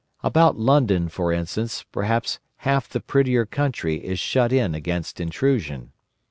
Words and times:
About 0.23 0.57
London, 0.57 1.09
for 1.09 1.31
instance, 1.31 1.83
perhaps 1.91 2.39
half 2.65 2.89
the 2.89 3.01
prettier 3.01 3.45
country 3.45 3.97
is 4.03 4.17
shut 4.17 4.51
in 4.51 4.73
against 4.73 5.21
intrusion. 5.21 5.91